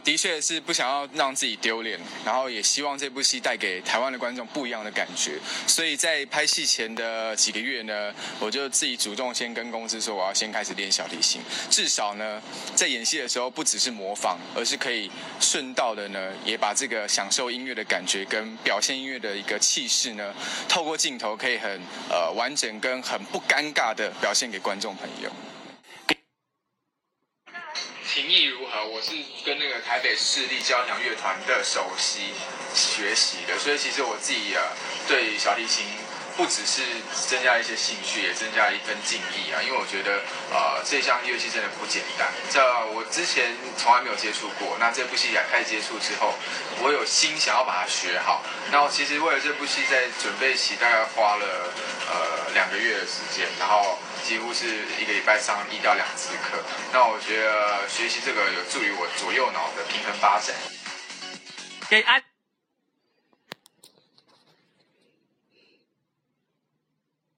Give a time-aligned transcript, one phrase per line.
[0.00, 5.38] 的确是不想要让自己丢脸，然后也希望这部戏带给台湾的观众不一样的感觉。
[5.66, 11.40] 所以在拍戏前的几个月呢，我就自己主动先跟公司说，我要先开始练小提琴。
[11.70, 12.40] 至少呢，
[12.74, 20.34] 在演戏的时候不只是模仿，而是可以顺道的呢，也把这个享受音乐的感觉跟表现音乐的一个气势呢，
[20.68, 25.30] 透过镜头可以很呃完整跟很不尴尬的表现给观众朋友。
[28.12, 28.84] 情谊如何？
[28.86, 29.12] 我是
[29.44, 32.34] 跟那个台北市立交响乐团的首席
[32.74, 34.66] 学习的，所以其实我自己啊，
[35.06, 35.84] 对小提琴
[36.36, 36.82] 不只是
[37.28, 39.62] 增加一些兴趣，也增加了一份敬意啊。
[39.62, 42.26] 因为我觉得，呃，这项乐器真的不简单。
[42.50, 42.58] 这
[42.90, 46.34] 我之前从来没有接触过，那这部戏也开始接触之后，
[46.82, 48.42] 我有心想要把它学好。
[48.72, 51.46] 那我其实为了这部戏在准备期，大概花了
[52.10, 52.39] 呃
[52.80, 53.98] 月的时间，然后。
[54.22, 54.66] 几乎是
[55.00, 56.62] 一个礼拜上一到两次课，
[56.92, 60.54] 那我觉得学习这个有助于我左右脑的平衡发展。
[61.88, 62.22] 给安。